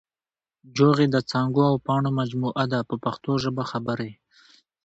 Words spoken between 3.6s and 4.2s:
خبرې.